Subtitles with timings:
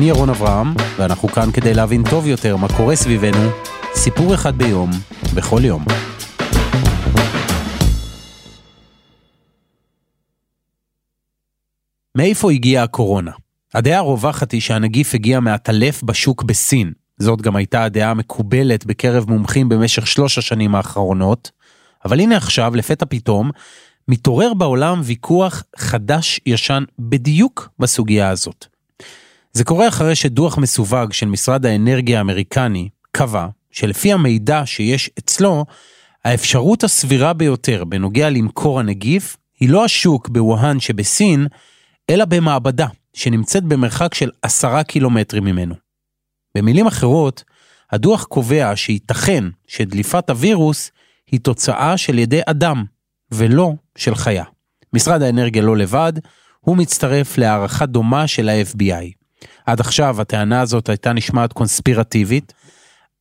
[0.00, 3.50] אני ירון אברהם, ואנחנו כאן כדי להבין טוב יותר מה קורה סביבנו,
[3.94, 4.90] סיפור אחד ביום,
[5.36, 5.84] בכל יום.
[12.16, 13.30] מאיפה הגיעה הקורונה?
[13.74, 16.92] הדעה הרווחת היא שהנגיף הגיע מהטלף בשוק בסין.
[17.18, 21.50] זאת גם הייתה הדעה המקובלת בקרב מומחים במשך שלוש השנים האחרונות,
[22.04, 23.50] אבל הנה עכשיו, לפתע פתאום,
[24.08, 28.79] מתעורר בעולם ויכוח חדש-ישן בדיוק בסוגיה הזאת.
[29.52, 35.64] זה קורה אחרי שדוח מסווג של משרד האנרגיה האמריקני קבע שלפי המידע שיש אצלו,
[36.24, 41.46] האפשרות הסבירה ביותר בנוגע למכור הנגיף היא לא השוק בווהאן שבסין,
[42.10, 45.74] אלא במעבדה שנמצאת במרחק של עשרה קילומטרים ממנו.
[46.54, 47.44] במילים אחרות,
[47.92, 50.90] הדוח קובע שייתכן שדליפת הווירוס
[51.30, 52.84] היא תוצאה של ידי אדם,
[53.32, 54.44] ולא של חיה.
[54.92, 56.12] משרד האנרגיה לא לבד,
[56.60, 59.19] הוא מצטרף להערכה דומה של ה-FBI.
[59.66, 62.52] עד עכשיו הטענה הזאת הייתה נשמעת קונספירטיבית,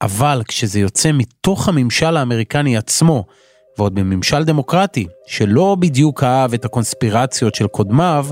[0.01, 3.25] אבל כשזה יוצא מתוך הממשל האמריקני עצמו,
[3.77, 8.25] ועוד בממשל דמוקרטי, שלא בדיוק אהב את הקונספירציות של קודמיו,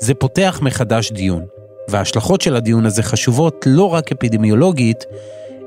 [0.00, 1.46] זה פותח מחדש דיון.
[1.88, 5.04] וההשלכות של הדיון הזה חשובות לא רק אפידמיולוגית,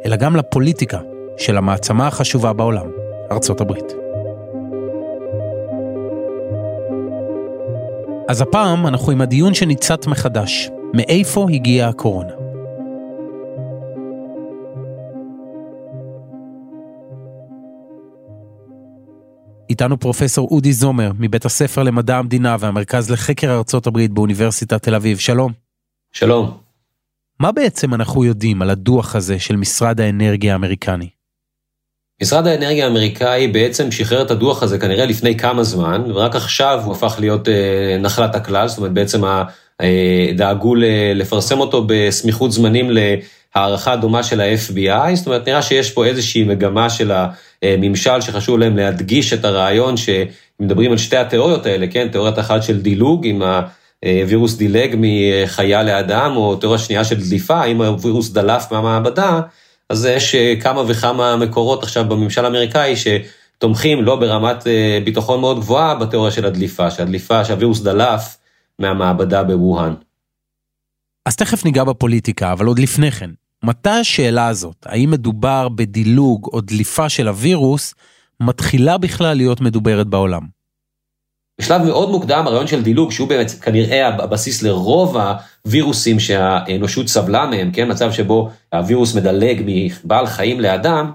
[0.06, 1.00] אלא גם לפוליטיקה
[1.38, 2.86] של המעצמה החשובה בעולם,
[3.32, 3.94] ארצות הברית.
[8.28, 12.34] אז הפעם אנחנו עם הדיון שניצת מחדש, מאיפה הגיעה הקורונה?
[19.70, 25.18] איתנו פרופסור אודי זומר מבית הספר למדע המדינה והמרכז לחקר ארצות הברית באוניברסיטת תל אביב.
[25.18, 25.52] שלום.
[26.12, 26.58] שלום.
[27.40, 31.10] מה בעצם אנחנו יודעים על הדוח הזה של משרד האנרגיה האמריקני?
[32.22, 36.94] משרד האנרגיה האמריקאי בעצם שחרר את הדוח הזה כנראה לפני כמה זמן, ורק עכשיו הוא
[36.94, 40.76] הפך להיות אה, נחלת הכלל, זאת אומרת בעצם אה, דאגו
[41.16, 42.92] לפרסם אותו בסמיכות זמנים
[43.56, 47.12] להערכה דומה של ה-FBI, זאת אומרת נראה שיש פה איזושהי מגמה של
[47.64, 52.82] הממשל שחשוב להם להדגיש את הרעיון שמדברים על שתי התיאוריות האלה, כן, תיאוריית אחת של
[52.82, 53.42] דילוג, אם
[54.06, 59.40] הווירוס דילג מחיה לאדם, או תיאוריה שנייה של דליפה, אם הווירוס דלף מהמעבדה,
[59.90, 65.96] אז יש כמה וכמה מקורות עכשיו בממשל האמריקאי שתומכים לא ברמת אה, ביטחון מאוד גבוהה
[65.96, 68.38] בתיאוריה של הדליפה, שהדליפה, שהווירוס דלף
[68.80, 69.94] מהמעבדה בווהאן.
[71.26, 73.30] אז תכף ניגע בפוליטיקה, אבל עוד לפני כן,
[73.64, 77.94] מתי השאלה הזאת, האם מדובר בדילוג או דליפה של הווירוס,
[78.40, 80.59] מתחילה בכלל להיות מדוברת בעולם?
[81.60, 85.18] בשלב מאוד מוקדם הרעיון של דילוג, שהוא באמת כנראה הבסיס לרוב
[85.66, 91.12] הווירוסים שהאנושות סבלה מהם, כן, מצב שבו הווירוס מדלג מבעל חיים לאדם,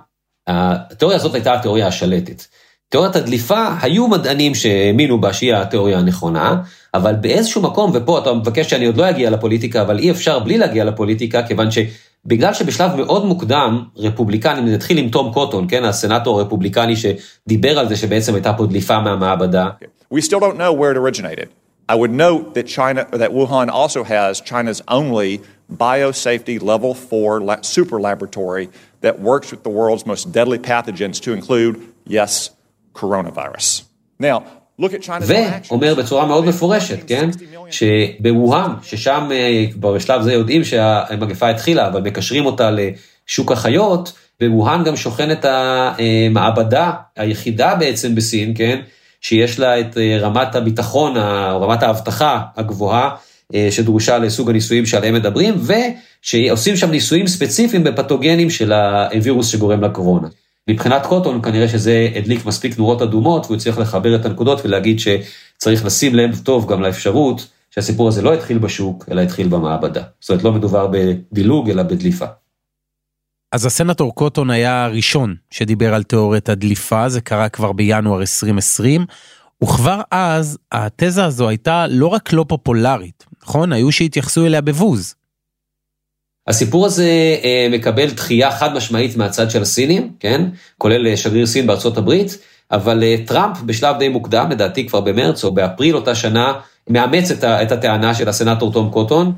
[0.47, 2.45] התיאוריה הזאת הייתה התיאוריה השלטת.
[2.89, 6.57] תיאוריית הדליפה, היו מדענים שהאמינו בה שהיא התיאוריה הנכונה,
[6.95, 10.59] אבל באיזשהו מקום, ופה אתה מבקש שאני עוד לא אגיע לפוליטיקה, אבל אי אפשר בלי
[10.59, 16.95] להגיע לפוליטיקה, כיוון שבגלל שבשלב מאוד מוקדם, רפובליקנים, נתחיל עם תום קוטון, כן, הסנאטור הרפובליקני
[16.97, 19.69] שדיבר על זה שבעצם הייתה פה דליפה מהמעבדה.
[20.14, 21.50] We still don't know where it originated.
[21.88, 25.42] I would note that China, that Wuhan also has China's only
[25.72, 28.70] biosafety level 4 super laboratory
[29.02, 32.52] that works with the world's most deadly pathogens to include, yes,
[32.94, 33.84] coronavirus.
[34.20, 34.44] Now,
[35.70, 37.30] ואומר בצורה מאוד מפורשת, כן,
[37.72, 39.30] שבווהאן, ששם
[39.74, 46.92] כבר בשלב זה יודעים שהמגפה התחילה, אבל מקשרים אותה לשוק החיות, בווהאן גם שוכנת המעבדה
[47.16, 48.82] היחידה בעצם בסין, כן,
[49.25, 51.17] שיש לה את רמת הביטחון,
[51.61, 53.11] רמת האבטחה הגבוהה
[53.71, 60.29] שדרושה לסוג הניסויים שעליהם מדברים, ושעושים שם ניסויים ספציפיים בפתוגנים של הווירוס שגורם לקורונה.
[60.69, 65.85] מבחינת קוטון כנראה שזה הדליק מספיק נורות אדומות והוא צריך לחבר את הנקודות ולהגיד שצריך
[65.85, 70.03] לשים לב טוב גם לאפשרות שהסיפור הזה לא התחיל בשוק אלא התחיל במעבדה.
[70.21, 72.27] זאת אומרת לא מדובר בדילוג אלא בדליפה.
[73.55, 79.07] אז הסנטור קוטון היה הראשון שדיבר על תיאוריית הדליפה, זה קרה כבר בינואר 2020,
[79.63, 83.73] וכבר אז התזה הזו הייתה לא רק לא פופולרית, נכון?
[83.73, 85.15] היו שהתייחסו אליה בבוז.
[86.47, 90.43] הסיפור הזה אה, מקבל דחייה חד משמעית מהצד של הסינים, כן?
[90.79, 92.39] כולל אה, שגריר סין בארצות הברית,
[92.71, 96.53] אבל אה, טראמפ בשלב די מוקדם, לדעתי כבר במרץ או באפריל אותה שנה,
[96.91, 99.33] מאמץ את, הטענה של הסנאטור תום קוטון.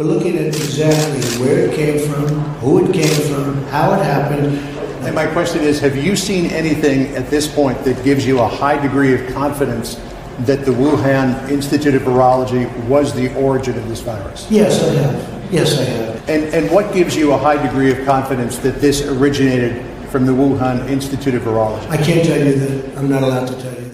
[0.00, 2.28] We're looking at exactly where it came from,
[2.60, 4.58] who it came from, how it happened.
[5.06, 8.46] And my question is Have you seen anything at this point that gives you a
[8.46, 9.98] high degree of confidence
[10.40, 14.46] that the Wuhan Institute of Virology was the origin of this virus?
[14.50, 15.52] Yes, I have.
[15.52, 16.28] Yes, I have.
[16.28, 20.32] And, and what gives you a high degree of confidence that this originated from the
[20.32, 21.88] Wuhan Institute of Virology?
[21.88, 22.98] I can't tell you that.
[22.98, 23.86] I'm not allowed to tell you that.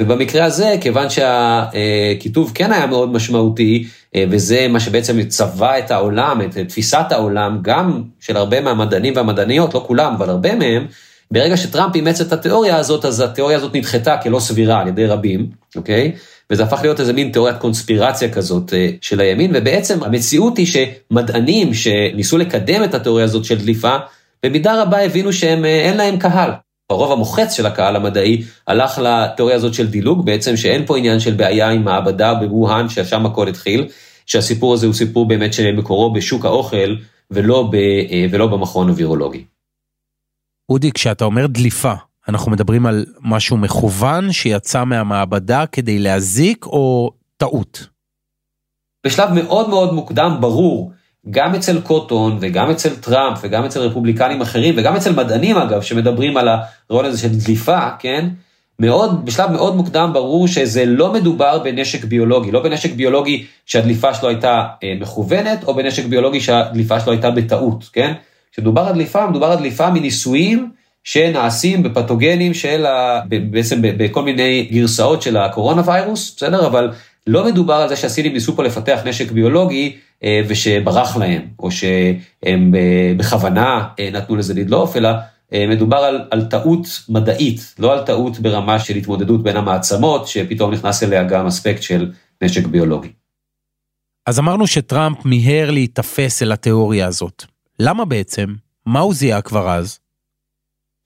[0.00, 6.41] ובמקרה הזה, כיוון שהכיתוב כן היה מאוד משמעותי, אה, וזה מה שבעצם צבע את העולם,
[6.41, 10.87] את תפיסת העולם, גם של הרבה מהמדענים והמדעניות, לא כולם, אבל הרבה מהם,
[11.31, 15.49] ברגע שטראמפ אימץ את התיאוריה הזאת, אז התיאוריה הזאת נדחתה כלא סבירה על ידי רבים,
[15.75, 16.11] אוקיי?
[16.49, 21.73] וזה הפך להיות איזה מין תיאוריית קונספירציה כזאת אה, של הימין, ובעצם המציאות היא שמדענים
[21.73, 23.97] שניסו לקדם את התיאוריה הזאת של דליפה,
[24.45, 26.51] במידה רבה הבינו שהם, אה, אין להם קהל.
[26.89, 31.33] הרוב המוחץ של הקהל המדעי הלך לתיאוריה הזאת של דילוג, בעצם שאין פה עניין של
[31.33, 33.87] בעיה עם מעבדה בווהאן, ששם הכל התחיל,
[34.25, 36.95] שהסיפור הזה הוא סיפור באמת שמקורו בשוק האוכל
[37.31, 39.45] ולא, ב, אה, ולא במכון הווירולוגי.
[40.69, 41.93] אודי, כשאתה אומר דליפה,
[42.27, 47.87] אנחנו מדברים על משהו מכוון שיצא מהמעבדה כדי להזיק או טעות?
[49.05, 50.91] בשלב מאוד מאוד מוקדם ברור,
[51.29, 56.37] גם אצל קוטון וגם אצל טראמפ וגם אצל רפובליקנים אחרים וגם אצל מדענים אגב, שמדברים
[56.37, 58.29] על הרעיון הזה של דליפה, כן?
[58.79, 64.29] מאוד, בשלב מאוד מוקדם ברור שזה לא מדובר בנשק ביולוגי, לא בנשק ביולוגי שהדליפה שלו
[64.29, 68.13] הייתה אה, מכוונת, או בנשק ביולוגי שהדליפה שלו הייתה בטעות, כן?
[68.51, 70.71] כשדובר על דליפה, מדובר על דליפה מניסויים
[71.03, 76.67] שנעשים בפתוגנים של, ה, בעצם בכל מיני גרסאות של הקורונה ויירוס, בסדר?
[76.67, 76.91] אבל
[77.29, 82.75] לא מדובר על זה שהסינים ניסו פה לפתח נשק ביולוגי אה, ושברח להם, או שהם
[82.75, 85.09] אה, בכוונה אה, נתנו לזה לדלוף, אלא
[85.69, 91.03] מדובר על, על טעות מדעית, לא על טעות ברמה של התמודדות בין המעצמות, שפתאום נכנס
[91.03, 92.11] אליה גם אספקט של
[92.41, 93.11] נשק ביולוגי.
[94.25, 97.45] אז אמרנו שטראמפ מיהר להיתפס אל התיאוריה הזאת.
[97.79, 98.45] למה בעצם?
[98.85, 99.99] מה הוא זיהה כבר אז?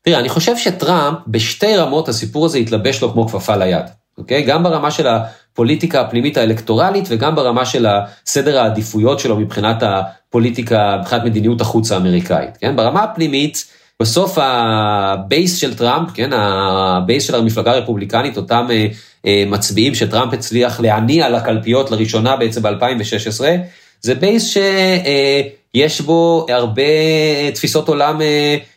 [0.01, 3.85] תראה, אני חושב שטראמפ, בשתי רמות הסיפור הזה התלבש לו כמו כפפה ליד,
[4.17, 4.43] אוקיי?
[4.43, 11.23] גם ברמה של הפוליטיקה הפנימית האלקטורלית וגם ברמה של הסדר העדיפויות שלו מבחינת הפוליטיקה, מבחינת
[11.23, 12.75] מדיניות החוץ האמריקאית, כן?
[12.75, 13.65] ברמה הפנימית,
[14.01, 18.87] בסוף הבייס של טראמפ, כן, הבייס של המפלגה הרפובליקנית, אותם אה,
[19.25, 23.43] אה, מצביעים שטראמפ הצליח להניע לקלפיות לראשונה בעצם ב-2016,
[24.01, 24.57] זה בייס
[25.75, 26.83] שיש בו הרבה
[27.53, 28.21] תפיסות עולם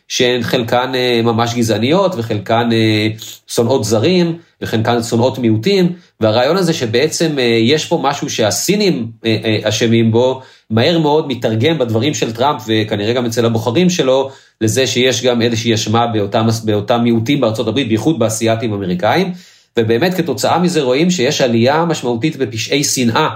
[0.07, 0.91] שהן חלקן
[1.23, 2.69] ממש גזעניות וחלקן
[3.47, 9.07] שונאות זרים וחלקן שונאות מיעוטים, והרעיון הזה שבעצם יש פה משהו שהסינים
[9.63, 14.29] אשמים בו, מהר מאוד מתרגם בדברים של טראמפ וכנראה גם אצל הבוחרים שלו,
[14.61, 19.31] לזה שיש גם איזושהי אשמה באותם, באותם מיעוטים בארצות הברית, בייחוד באסייתים אמריקאים,
[19.77, 23.29] ובאמת כתוצאה מזה רואים שיש עלייה משמעותית בפשעי שנאה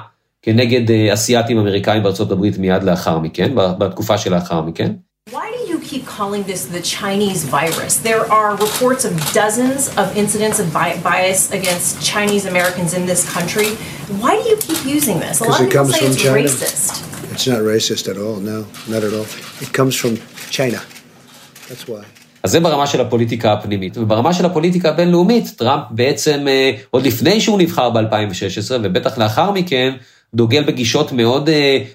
[0.46, 4.92] כנגד אסייתים אמריקאים בארצות הברית מיד לאחר מכן, בתקופה שלאחר מכן.
[5.30, 7.94] Why do you keep calling this the Chinese virus?
[8.10, 10.68] There are reports of dozens of incidents of
[11.10, 13.70] bias against Chinese Americans in this country.
[14.22, 15.36] Why do you keep using this?
[15.42, 16.40] A lot of people say it's China.
[16.42, 16.92] racist.
[17.34, 18.60] It's not racist at all, no,
[18.94, 19.28] not at all.
[19.64, 20.14] It comes from
[20.58, 20.80] China.
[21.70, 22.04] That's why.
[22.44, 23.98] אז זה ברמה של הפוליטיקה הפנימית.
[23.98, 26.46] וברמה של הפוליטיקה הבינלאומית, טראמפ בעצם,
[26.90, 29.92] עוד לפני שהוא נבחר ב-2016, ובטח לאחר מכן,
[30.36, 31.52] דוגל בגישות מאוד uh,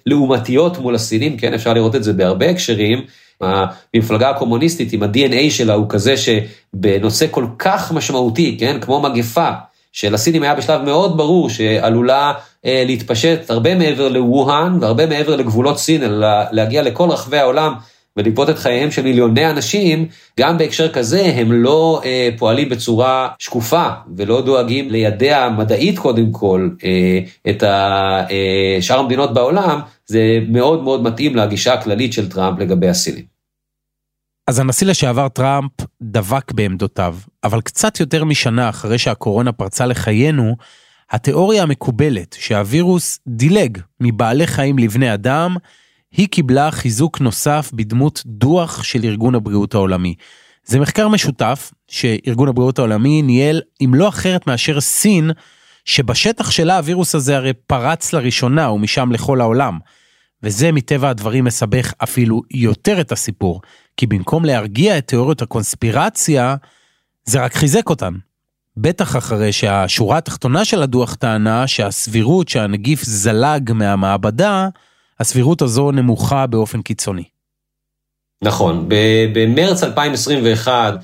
[0.06, 3.05] לעומתיות מול הסינים, כן, אפשר לראות את זה בהרבה הקשרים.
[3.41, 9.50] המפלגה הקומוניסטית עם ה-DNA שלה הוא כזה שבנושא כל כך משמעותי, כן, כמו מגפה,
[9.93, 16.02] שלסינים היה בשלב מאוד ברור שעלולה uh, להתפשט הרבה מעבר לווהאן והרבה מעבר לגבולות סין,
[16.02, 17.75] אלא להגיע לכל רחבי העולם
[18.16, 20.06] ולגבות את חייהם של מיליוני אנשים,
[20.40, 26.70] גם בהקשר כזה הם לא אה, פועלים בצורה שקופה ולא דואגים לידע מדעית קודם כל
[26.85, 27.20] אה,
[27.50, 33.25] את אה, שאר המדינות בעולם, זה מאוד מאוד מתאים לגישה הכללית של טראמפ לגבי הסינים.
[34.49, 35.70] אז הנשיא לשעבר טראמפ
[36.02, 40.56] דבק בעמדותיו, אבל קצת יותר משנה אחרי שהקורונה פרצה לחיינו,
[41.11, 45.56] התיאוריה המקובלת שהווירוס דילג מבעלי חיים לבני אדם,
[46.12, 50.14] היא קיבלה חיזוק נוסף בדמות דוח של ארגון הבריאות העולמי.
[50.64, 55.30] זה מחקר משותף שארגון הבריאות העולמי ניהל עם לא אחרת מאשר סין,
[55.84, 59.78] שבשטח שלה הווירוס הזה הרי פרץ לראשונה ומשם לכל העולם.
[60.42, 63.60] וזה מטבע הדברים מסבך אפילו יותר את הסיפור,
[63.96, 66.56] כי במקום להרגיע את תיאוריות הקונספירציה,
[67.25, 68.14] זה רק חיזק אותן.
[68.76, 74.68] בטח אחרי שהשורה התחתונה של הדוח טענה שהסבירות שהנגיף זלג מהמעבדה,
[75.20, 77.25] הסבירות הזו נמוכה באופן קיצוני.
[78.42, 78.88] נכון,
[79.32, 80.94] במרץ 2021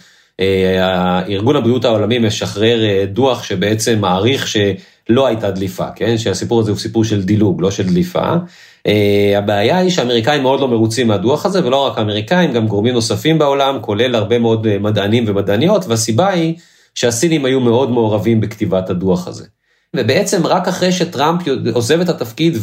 [0.40, 4.46] אה, ארגון הבריאות העולמי משחרר אה, דוח שבעצם מעריך
[5.08, 6.18] לא הייתה דליפה, כן?
[6.18, 8.34] שהסיפור הזה הוא סיפור של דילוג, לא של דליפה.
[8.88, 8.90] Uh,
[9.38, 13.78] הבעיה היא שהאמריקאים מאוד לא מרוצים מהדוח הזה, ולא רק האמריקאים, גם גורמים נוספים בעולם,
[13.80, 16.54] כולל הרבה מאוד מדענים ומדעניות, והסיבה היא
[16.94, 19.44] שהסינים היו מאוד מעורבים בכתיבת הדוח הזה.
[19.96, 21.42] ובעצם רק אחרי שטראמפ
[21.72, 22.58] עוזב את התפקיד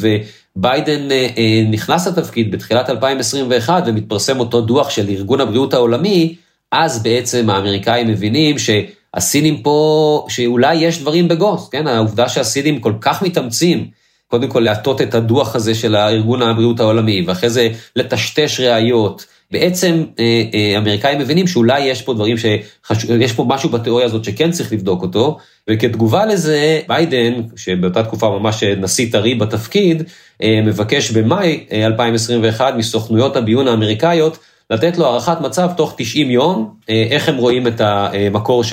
[0.59, 6.35] וביידן אה, אה, נכנס לתפקיד בתחילת 2021 ומתפרסם אותו דוח של ארגון הבריאות העולמי,
[6.71, 11.87] אז בעצם האמריקאים מבינים שהסינים פה, שאולי יש דברים בגוס, כן?
[11.87, 13.87] העובדה שהסינים כל כך מתאמצים,
[14.27, 19.25] קודם כל להטות את הדוח הזה של ארגון הבריאות העולמי, ואחרי זה לטשטש ראיות.
[19.51, 24.51] בעצם אה, אה, אמריקאים מבינים שאולי יש פה דברים שיש פה משהו בתיאוריה הזאת שכן
[24.51, 25.37] צריך לבדוק אותו,
[25.69, 30.03] וכתגובה לזה ביידן, שבאותה תקופה ממש נשיא טרי בתפקיד,
[30.43, 34.37] אה, מבקש במאי 2021 מסוכנויות הביון האמריקאיות
[34.69, 38.63] לתת לו הערכת מצב תוך 90 יום, איך הם רואים את המקור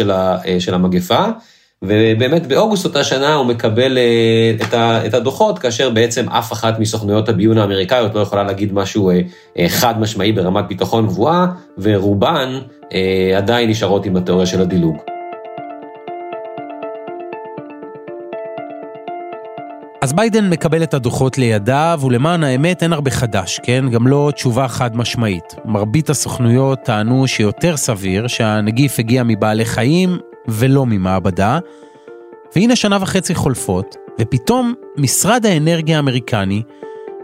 [0.59, 1.25] של המגפה.
[1.83, 7.59] ובאמת באוגוסט אותה שנה הוא מקבל אה, את הדוחות, כאשר בעצם אף אחת מסוכנויות הביון
[7.59, 9.21] האמריקאיות לא יכולה להגיד משהו אה,
[9.59, 11.47] אה, חד משמעי ברמת ביטחון גבוהה,
[11.79, 12.59] ורובן
[13.37, 14.97] עדיין נשארות עם התיאוריה של הדילוג.
[20.03, 23.85] אז ביידן מקבל את הדוחות לידיו, ולמען האמת אין הרבה חדש, כן?
[23.91, 25.55] גם לא תשובה חד משמעית.
[25.65, 30.19] מרבית הסוכנויות טענו שיותר סביר שהנגיף הגיע מבעלי חיים
[30.49, 31.59] ולא ממעבדה.
[32.57, 36.63] והנה שנה וחצי חולפות, ופתאום משרד האנרגיה האמריקני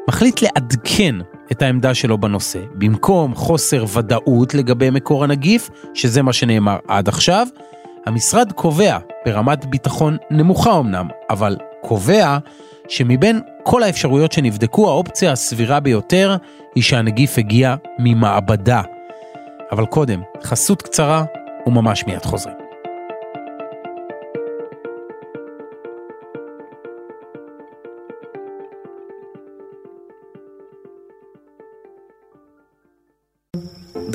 [0.09, 1.15] מחליט לעדכן
[1.53, 2.59] את העמדה שלו בנושא.
[2.75, 7.47] במקום חוסר ודאות לגבי מקור הנגיף, שזה מה שנאמר עד עכשיו,
[8.07, 12.39] המשרד קובע, ברמת ביטחון נמוכה אמנם, אבל קובע
[12.89, 16.37] שמבין כל האפשרויות שנבדקו, האופציה הסבירה ביותר
[16.75, 18.83] היא שהנגיף הגיע ממעבדה.
[19.73, 21.25] אבל קודם, חסות קצרה
[21.67, 22.62] וממש מיד חוזרים.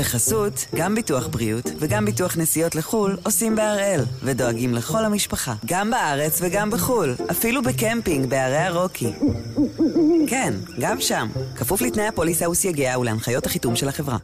[0.08, 6.40] בחסות, גם ביטוח בריאות וגם ביטוח נסיעות לחו"ל עושים בהראל, ודואגים לכל המשפחה, גם בארץ
[6.42, 9.12] וגם בחו"ל, אפילו בקמפינג בערי הרוקי.
[10.28, 14.18] כן, גם שם, כפוף לתנאי הפוליסה וסייגיה ולהנחיות החיתום של החברה.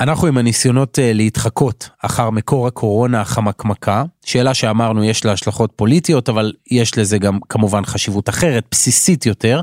[0.00, 6.28] אנחנו עם הניסיונות אה, להתחקות אחר מקור הקורונה החמקמקה, שאלה שאמרנו יש לה השלכות פוליטיות,
[6.28, 9.60] אבל יש לזה גם כמובן חשיבות אחרת, בסיסית יותר.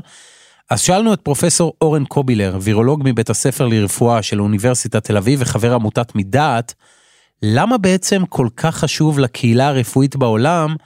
[0.70, 5.74] אז שאלנו את פרופסור אורן קובילר, וירולוג מבית הספר לרפואה של אוניברסיטת תל אביב וחבר
[5.74, 6.74] עמותת מדעת,
[7.42, 10.76] למה בעצם כל כך חשוב לקהילה הרפואית בעולם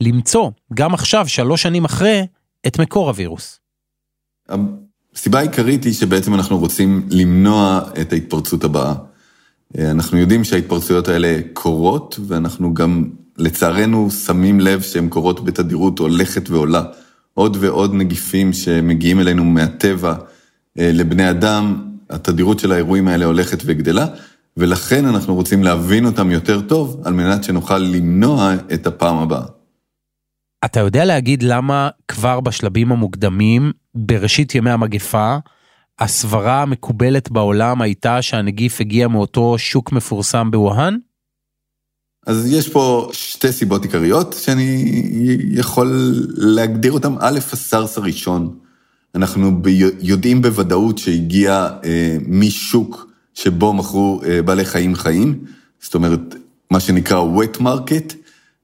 [0.00, 2.26] למצוא, גם עכשיו, שלוש שנים אחרי,
[2.66, 3.60] את מקור הווירוס?
[5.14, 8.94] הסיבה העיקרית היא שבעצם אנחנו רוצים למנוע את ההתפרצות הבאה.
[9.78, 13.04] אנחנו יודעים שההתפרצויות האלה קורות, ואנחנו גם
[13.36, 16.82] לצערנו שמים לב שהן קורות בתדירות הולכת ועולה.
[17.34, 20.14] עוד ועוד נגיפים שמגיעים אלינו מהטבע
[20.78, 24.06] אה, לבני אדם, התדירות של האירועים האלה הולכת וגדלה,
[24.56, 29.44] ולכן אנחנו רוצים להבין אותם יותר טוב, על מנת שנוכל למנוע את הפעם הבאה.
[30.64, 35.36] אתה יודע להגיד למה כבר בשלבים המוקדמים, בראשית ימי המגפה,
[35.98, 40.96] הסברה המקובלת בעולם הייתה שהנגיף הגיע מאותו שוק מפורסם בווהאן?
[42.26, 44.84] אז יש פה שתי סיבות עיקריות שאני
[45.50, 47.14] יכול להגדיר אותן.
[47.20, 48.54] א', הסארס הראשון,
[49.14, 49.60] אנחנו
[50.00, 55.38] יודעים בוודאות שהגיע אה, משוק שבו מכרו אה, בעלי חיים חיים,
[55.80, 56.34] זאת אומרת,
[56.70, 58.14] מה שנקרא wet market,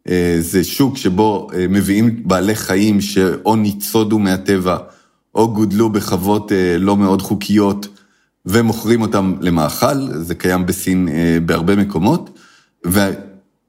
[0.09, 4.77] אה, זה שוק שבו אה, מביאים בעלי חיים שאו ניצודו מהטבע,
[5.35, 7.89] או גודלו בחוות אה, לא מאוד חוקיות,
[8.47, 12.39] ומוכרים אותם למאכל, זה קיים בסין אה, בהרבה מקומות.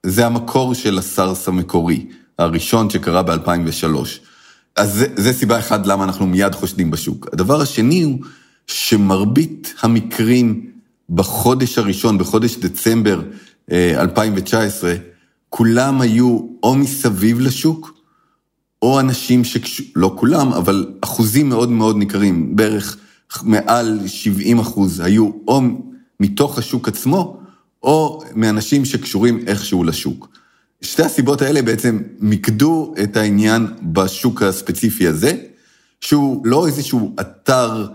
[0.03, 2.05] זה המקור של הסארס המקורי,
[2.39, 3.85] הראשון שקרה ב-2003.
[4.75, 7.27] אז זה, זה סיבה אחת למה אנחנו מיד חושדים בשוק.
[7.33, 8.19] הדבר השני הוא
[8.67, 10.71] שמרבית המקרים
[11.09, 13.21] בחודש הראשון, בחודש דצמבר
[13.71, 14.95] 2019, אה,
[15.49, 17.93] כולם היו או מסביב לשוק,
[18.81, 19.83] או אנשים שקשו...
[19.95, 22.97] לא כולם, אבל אחוזים מאוד מאוד ניכרים, בערך
[23.43, 25.61] מעל 70 אחוז, היו או
[26.19, 27.38] מתוך השוק עצמו,
[27.83, 30.29] או מאנשים שקשורים איכשהו לשוק.
[30.81, 35.33] שתי הסיבות האלה בעצם מיקדו את העניין בשוק הספציפי הזה,
[36.01, 37.87] שהוא לא איזשהו אתר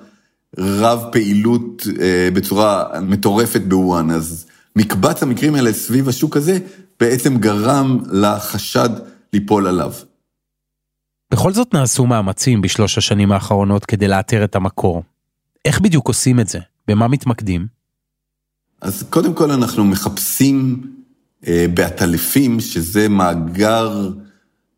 [0.59, 6.59] רב פעילות אה, בצורה מטורפת בוואן, אז מקבץ המקרים האלה סביב השוק הזה
[7.01, 8.91] בעצם גרם לחשד
[9.33, 9.93] ליפול עליו.
[11.33, 15.03] בכל זאת נעשו מאמצים בשלוש השנים האחרונות כדי לאתר את המקור.
[15.65, 16.59] איך בדיוק עושים את זה?
[16.89, 17.67] במה מתמקדים?
[18.81, 20.83] אז קודם כל אנחנו מחפשים
[21.75, 24.11] בעטלפים, שזה מאגר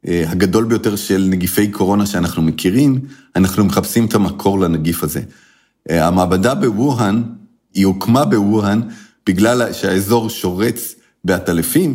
[0.05, 3.01] הגדול ביותר של נגיפי קורונה שאנחנו מכירים,
[3.37, 5.21] אנחנו מחפשים את המקור לנגיף הזה.
[5.89, 7.23] המעבדה בווהאן,
[7.75, 8.81] היא הוקמה בווהאן
[9.27, 11.95] בגלל שהאזור שורץ בעטלפים,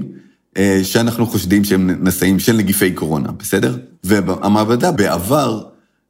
[0.84, 3.78] שאנחנו חושדים שהם נשאים של נגיפי קורונה, בסדר?
[4.04, 5.64] והמעבדה בעבר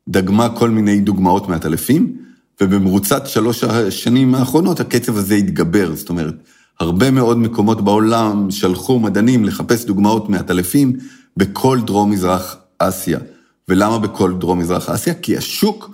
[0.10, 2.18] דגמה כל מיני דוגמאות מעטלפים,
[2.62, 6.34] ובמרוצת שלוש השנים האחרונות הקצב הזה התגבר, זאת אומרת,
[6.80, 10.94] הרבה מאוד מקומות בעולם שלחו מדענים לחפש דוגמאות מעטלפים
[11.38, 13.20] בכל דרום-מזרח אסיה.
[13.68, 15.14] ולמה בכל דרום-מזרח אסיה?
[15.14, 15.90] כי השוק,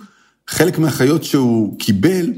[0.48, 2.32] חלק מהחיות שהוא קיבל,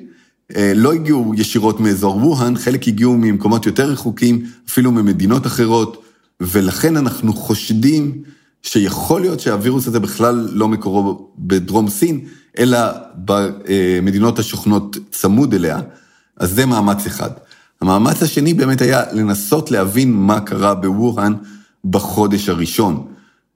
[0.56, 6.02] אה, לא הגיעו ישירות מאזור ווהאן, חלק הגיעו ממקומות יותר רחוקים, אפילו ממדינות אחרות,
[6.40, 8.22] ולכן אנחנו חושדים
[8.62, 12.20] שיכול להיות שהווירוס הזה בכלל לא מקורו בדרום סין,
[12.58, 12.78] אלא
[13.14, 15.80] במדינות השוכנות צמוד אליה,
[16.36, 17.30] אז זה מאמץ אחד.
[17.80, 21.34] המאמץ השני באמת היה לנסות להבין מה קרה בווהאן
[21.84, 23.06] בחודש הראשון.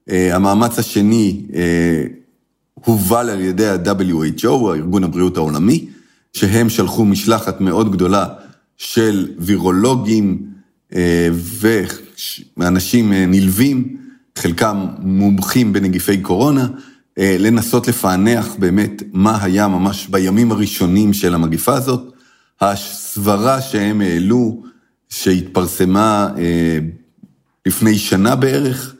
[0.09, 2.03] אה, המאמץ השני אה,
[2.73, 5.85] הובל על ידי ה-WHO, ארגון הבריאות העולמי,
[6.33, 8.27] שהם שלחו משלחת מאוד גדולה
[8.77, 10.45] של וירולוגים
[10.95, 11.29] אה,
[12.57, 13.97] ואנשים נלווים,
[14.37, 16.67] חלקם מומחים בנגיפי קורונה,
[17.17, 22.13] לנסות לפענח באמת מה היה ממש בימים הראשונים של המגיפה הזאת.
[22.61, 24.63] הסברה שהם העלו,
[25.09, 26.29] שהתפרסמה
[27.65, 28.95] לפני שנה בערך,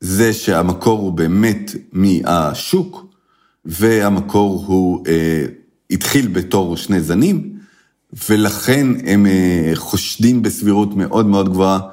[0.00, 3.06] זה שהמקור הוא באמת מהשוק,
[3.64, 5.44] והמקור הוא אה,
[5.90, 7.52] התחיל בתור שני זנים,
[8.28, 11.88] ולכן הם אה, חושדים בסבירות מאוד מאוד גבוהה אה,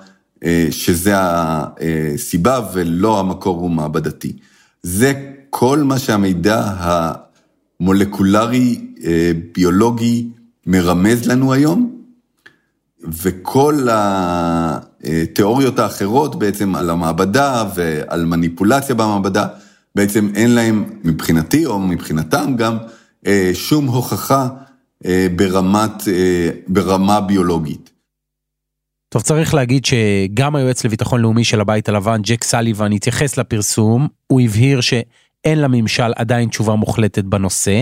[0.72, 4.34] שזה הסיבה ולא המקור הוא מעבדתי.
[4.84, 5.14] זה
[5.50, 6.74] כל מה שהמידע
[7.80, 10.28] המולקולרי, אה, ביולוגי,
[10.66, 12.00] מרמז לנו היום,
[13.04, 19.48] וכל התיאוריות האחרות בעצם על המעבדה ועל מניפולציה במעבדה,
[19.96, 22.78] בעצם אין להם מבחינתי או מבחינתם גם
[23.28, 24.48] אה, שום הוכחה
[25.06, 27.89] אה, ברמת, אה, ברמה ביולוגית.
[29.10, 34.42] טוב, צריך להגיד שגם היועץ לביטחון לאומי של הבית הלבן, ג'ק סליבן, התייחס לפרסום, הוא
[34.42, 37.82] הבהיר שאין לממשל עדיין תשובה מוחלטת בנושא,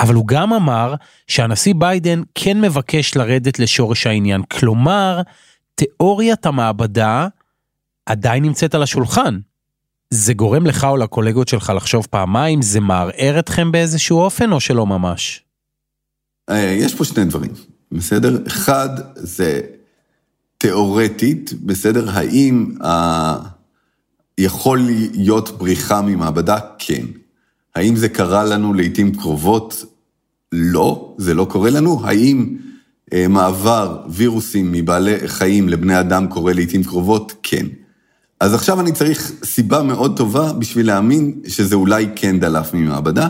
[0.00, 0.94] אבל הוא גם אמר
[1.26, 4.42] שהנשיא ביידן כן מבקש לרדת לשורש העניין.
[4.42, 5.20] כלומר,
[5.74, 7.28] תיאוריית המעבדה
[8.06, 9.38] עדיין נמצאת על השולחן.
[10.10, 12.62] זה גורם לך או לקולגות שלך לחשוב פעמיים?
[12.62, 15.44] זה מערער אתכם באיזשהו אופן או שלא ממש?
[16.50, 17.50] אה, יש פה שני דברים,
[17.92, 18.38] בסדר?
[18.46, 19.60] אחד, זה
[20.58, 22.10] תיאורטית, בסדר?
[22.10, 23.56] האם ה...
[24.38, 24.78] יכול
[25.14, 26.58] להיות בריחה ממעבדה?
[26.78, 27.04] כן.
[27.74, 29.84] האם זה קרה לנו לעיתים קרובות?
[30.52, 32.00] לא, זה לא קורה לנו.
[32.04, 32.56] האם
[33.12, 37.32] אה, מעבר וירוסים מבעלי חיים לבני אדם קורה לעיתים קרובות?
[37.42, 37.66] כן.
[38.40, 43.28] אז עכשיו אני צריך סיבה מאוד טובה בשביל להאמין שזה אולי כן דלף ממעבדה.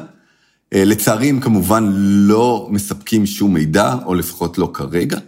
[0.72, 5.18] אה, לצערי הם כמובן לא מספקים שום מידע, או לפחות לא כרגע,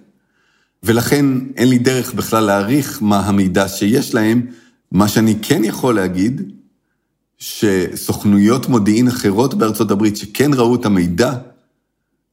[0.82, 4.46] ולכן אין לי דרך בכלל להעריך מה המידע שיש להם.
[4.92, 6.52] מה שאני כן יכול להגיד,
[7.38, 11.32] שסוכנויות מודיעין אחרות בארצות הברית שכן ראו את המידע,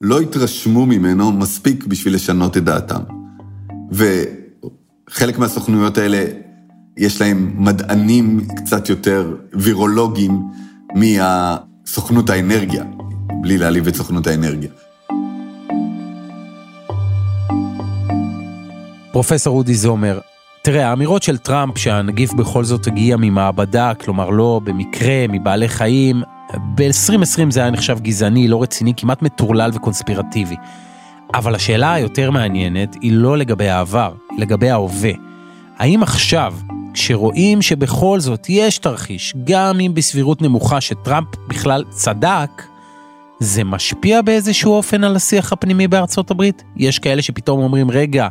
[0.02, 3.02] לא התרשמו ממנו מספיק בשביל לשנות את דעתם.
[3.92, 6.26] וחלק מהסוכנויות האלה,
[6.98, 10.42] יש להם מדענים קצת יותר וירולוגיים
[10.96, 12.84] מהסוכנות האנרגיה,
[13.42, 14.70] בלי להעליב את סוכנות האנרגיה.
[19.16, 20.20] פרופסור אודי זומר,
[20.62, 26.24] תראה, האמירות של טראמפ שהנגיף בכל זאת הגיע ממעבדה, כלומר לא במקרה, מבעלי חיים,
[26.76, 30.56] ב-2020 זה היה נחשב גזעני, לא רציני, כמעט מטורלל וקונספירטיבי.
[31.34, 35.12] אבל השאלה היותר מעניינת היא לא לגבי העבר, היא לגבי ההווה.
[35.78, 36.54] האם עכשיו,
[36.94, 42.64] כשרואים שבכל זאת יש תרחיש, גם אם בסבירות נמוכה שטראמפ בכלל צדק,
[43.40, 46.64] זה משפיע באיזשהו אופן על השיח הפנימי בארצות הברית?
[46.78, 48.28] יש כאלה שפתאום אומרים, רגע,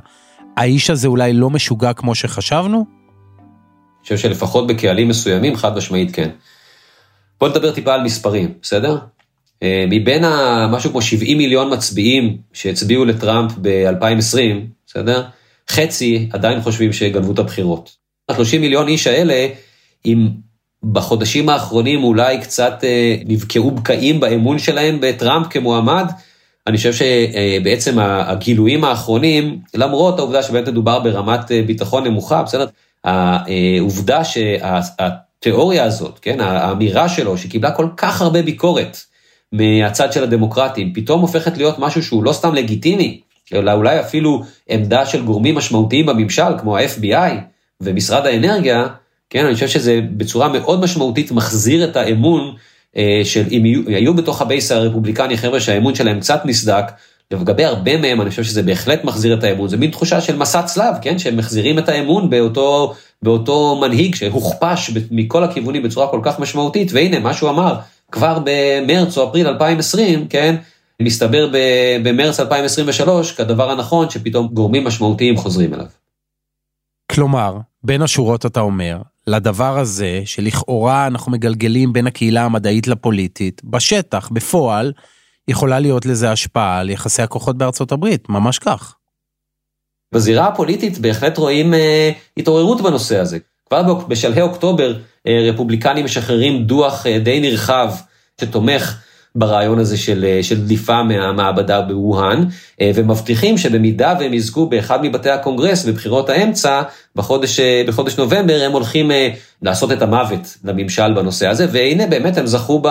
[0.56, 2.76] האיש הזה אולי לא משוגע כמו שחשבנו?
[2.78, 6.30] אני חושב שלפחות בקהלים מסוימים, חד משמעית כן.
[7.40, 8.98] בוא נדבר טיפה על מספרים, בסדר?
[9.62, 10.24] אה, מבין
[10.70, 14.38] משהו כמו 70 מיליון מצביעים שהצביעו לטראמפ ב-2020,
[14.86, 15.24] בסדר?
[15.70, 17.96] חצי עדיין חושבים שגנבו את הבחירות.
[18.28, 19.48] ה-30 מיליון איש האלה,
[20.06, 20.28] אם
[20.92, 26.10] בחודשים האחרונים אולי קצת אה, נבקעו בקעים באמון שלהם בטראמפ כמועמד,
[26.66, 32.66] אני חושב שבעצם הגילויים האחרונים, למרות העובדה שבאמת מדובר ברמת אה, ביטחון נמוכה, בסדר?
[33.04, 38.98] העובדה שהתיאוריה הזאת, כן, האמירה שלו, שקיבלה כל כך הרבה ביקורת
[39.52, 43.20] מהצד של הדמוקרטים, פתאום הופכת להיות משהו שהוא לא סתם לגיטימי,
[43.52, 47.32] אלא אולי אפילו עמדה של גורמים משמעותיים בממשל, כמו ה-FBI,
[47.80, 48.86] ומשרד האנרגיה,
[49.30, 52.54] כן, אני חושב שזה בצורה מאוד משמעותית מחזיר את האמון אה,
[53.24, 56.84] של אם יהיו, היו בתוך הבייס הרפובליקני חבר'ה שהאמון שלהם קצת נסדק,
[57.30, 60.62] ולגבי הרבה מהם אני חושב שזה בהחלט מחזיר את האמון, זה מין תחושה של מסע
[60.62, 66.40] צלב, כן, שהם מחזירים את האמון באותו, באותו מנהיג שהוכפש מכל הכיוונים בצורה כל כך
[66.40, 67.76] משמעותית, והנה מה שהוא אמר
[68.12, 70.56] כבר במרץ או אפריל 2020, כן,
[71.02, 71.50] מסתבר
[72.02, 75.86] במרץ 2023 כדבר הנכון שפתאום גורמים משמעותיים חוזרים אליו.
[77.12, 84.28] כלומר, בין השורות אתה אומר, לדבר הזה שלכאורה אנחנו מגלגלים בין הקהילה המדעית לפוליטית, בשטח,
[84.32, 84.92] בפועל,
[85.48, 88.96] יכולה להיות לזה השפעה על יחסי הכוחות בארצות הברית, ממש כך.
[90.14, 93.38] בזירה הפוליטית בהחלט רואים אה, התעוררות בנושא הזה.
[93.68, 97.94] כבר בשלהי אוקטובר אה, רפובליקנים משחררים דוח אה, די נרחב
[98.40, 99.00] שתומך
[99.36, 102.44] ברעיון הזה של, אה, של דליפה מהמעבדה בווהאן,
[102.80, 106.82] אה, ומבטיחים שבמידה והם יזכו באחד מבתי הקונגרס בבחירות האמצע,
[107.16, 109.10] בחודש, אה, בחודש נובמבר, הם הולכים
[109.62, 112.82] לעשות את המוות לממשל בנושא הזה, והנה באמת הם זכו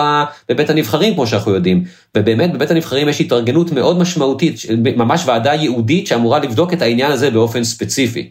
[0.48, 1.84] בבית הנבחרים, כמו שאנחנו יודעים.
[2.16, 4.60] ובאמת בבית הנבחרים יש התארגנות מאוד משמעותית,
[4.96, 8.30] ממש ועדה ייעודית שאמורה לבדוק את העניין הזה באופן ספציפי.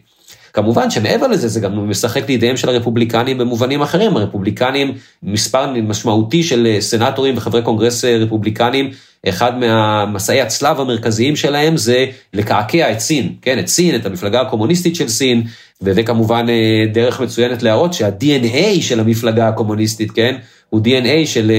[0.54, 6.66] כמובן שמעבר לזה זה גם משחק לידיהם של הרפובליקנים במובנים אחרים, הרפובליקנים, מספר משמעותי של
[6.66, 8.90] אה, סנטורים וחברי קונגרס אה, רפובליקנים,
[9.28, 14.96] אחד מהמסעי הצלב המרכזיים שלהם זה לקעקע את סין, כן, את סין, את המפלגה הקומוניסטית
[14.96, 15.42] של סין,
[15.82, 20.36] וזה כמובן אה, דרך מצוינת להראות שה-DNA של המפלגה הקומוניסטית, כן,
[20.70, 21.52] הוא DNA של,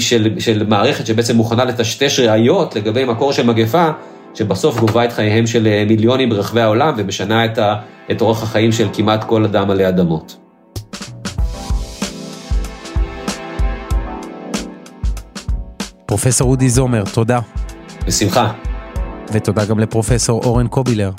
[0.00, 3.90] של, של מערכת שבעצם מוכנה לטשטש ראיות לגבי מקור של מגפה,
[4.34, 7.76] שבסוף גובה את חייהם של אה, מיליונים ברחבי העולם ומשנה את, ה,
[8.10, 10.36] את אורח החיים של כמעט כל אדם עלי אדמות.
[16.06, 17.40] פרופסור אודי זומר, תודה.
[18.06, 18.52] בשמחה.
[19.32, 21.10] ותודה גם לפרופסור אורן קובילר.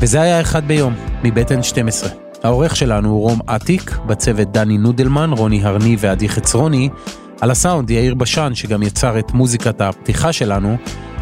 [0.00, 2.25] וזה היה אחד ביום, מבית N12.
[2.46, 6.88] העורך שלנו הוא רום אטיק, בצוות דני נודלמן, רוני הרני ועדי חצרוני,
[7.40, 10.76] על הסאונד יאיר בשן שגם יצר את מוזיקת הפתיחה שלנו,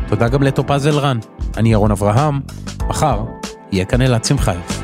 [0.09, 1.19] תודה גם לטופז אלרן.
[1.57, 2.41] אני ירון אברהם,
[2.89, 3.25] מחר
[3.73, 4.84] יהיה כאן אלעד שמחיוף.